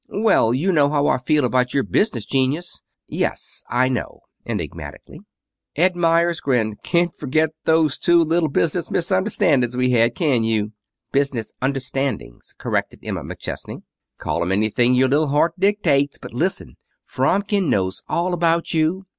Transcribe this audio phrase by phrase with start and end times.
[0.09, 5.19] "Well, you know how I feel about your business genius." "Yes, I know," enigmatically.
[5.75, 6.81] Ed Meyers grinned.
[6.81, 10.71] "Can't forget those two little business misunderstandings we had, can you?"
[11.11, 13.83] "Business understandings," corrected Emma McChesney.
[14.17, 16.77] "Call 'em anything your little heart dictates, but listen.
[17.03, 19.05] Fromkin knows all about you.